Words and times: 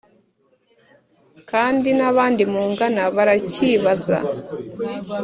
kandi 1.51 1.89
n’abandi 1.97 2.43
mungana 2.53 3.03
barakibaza. 3.15 4.17